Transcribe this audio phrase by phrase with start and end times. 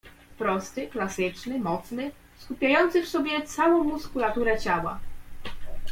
[0.37, 4.99] "Prosty, klasyczny, mocny, skupiający w sobie całą muskulaturę ciała."